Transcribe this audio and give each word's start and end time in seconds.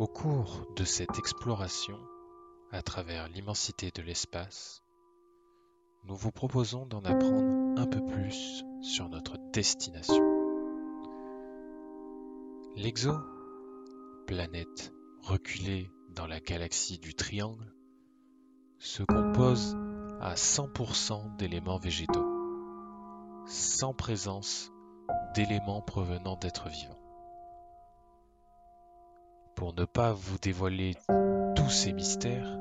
Au 0.01 0.07
cours 0.07 0.65
de 0.75 0.83
cette 0.83 1.19
exploration 1.19 1.99
à 2.71 2.81
travers 2.81 3.27
l'immensité 3.27 3.91
de 3.91 4.01
l'espace, 4.01 4.81
nous 6.05 6.15
vous 6.15 6.31
proposons 6.31 6.87
d'en 6.87 7.05
apprendre 7.05 7.79
un 7.79 7.85
peu 7.85 8.03
plus 8.07 8.63
sur 8.81 9.09
notre 9.09 9.37
destination. 9.53 10.23
L'Exo, 12.75 13.13
planète 14.25 14.91
reculée 15.21 15.91
dans 16.15 16.25
la 16.25 16.39
galaxie 16.39 16.97
du 16.97 17.13
Triangle, 17.13 17.71
se 18.79 19.03
compose 19.03 19.77
à 20.19 20.33
100% 20.33 21.35
d'éléments 21.35 21.77
végétaux, 21.77 22.25
sans 23.45 23.93
présence 23.93 24.71
d'éléments 25.35 25.83
provenant 25.83 26.37
d'êtres 26.37 26.69
vivants. 26.69 27.00
Pour 29.55 29.73
ne 29.75 29.85
pas 29.85 30.13
vous 30.13 30.37
dévoiler 30.37 30.95
tous 31.55 31.69
ces 31.69 31.93
mystères, 31.93 32.57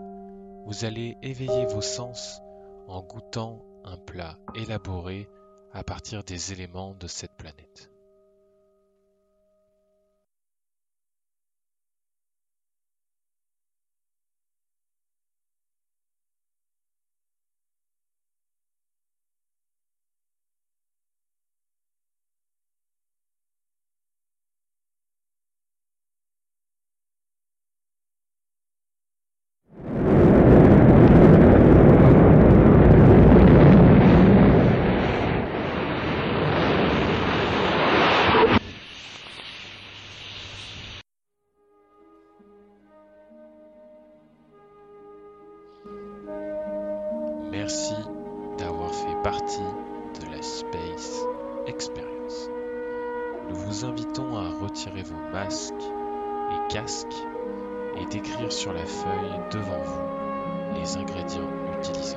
vous 0.66 0.84
allez 0.84 1.16
éveiller 1.22 1.66
vos 1.66 1.80
sens 1.80 2.40
en 2.86 3.02
goûtant 3.02 3.64
un 3.84 3.96
plat 3.96 4.36
élaboré 4.54 5.28
à 5.72 5.84
partir 5.84 6.24
des 6.24 6.52
éléments 6.52 6.94
de 6.94 7.06
cette 7.06 7.36
planète. 7.36 7.90
Merci 47.50 47.94
d'avoir 48.58 48.94
fait 48.94 49.16
partie 49.24 49.58
de 50.20 50.30
la 50.30 50.40
Space 50.40 51.26
Experience. 51.66 52.48
Nous 53.48 53.56
vous 53.56 53.84
invitons 53.84 54.36
à 54.36 54.50
retirer 54.50 55.02
vos 55.02 55.20
masques 55.32 55.74
et 56.52 56.72
casques 56.72 57.26
et 58.00 58.06
d'écrire 58.06 58.52
sur 58.52 58.72
la 58.72 58.86
feuille 58.86 59.40
devant 59.50 59.82
vous 59.82 60.78
les 60.78 60.96
ingrédients 60.96 61.50
utilisés. 61.76 62.16